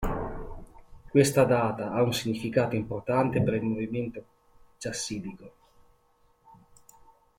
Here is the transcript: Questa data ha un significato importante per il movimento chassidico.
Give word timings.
Questa 1.11 1.43
data 1.43 1.91
ha 1.91 2.01
un 2.01 2.11
significato 2.11 2.75
importante 2.75 3.39
per 3.43 3.53
il 3.53 3.61
movimento 3.61 4.25
chassidico. 4.79 5.53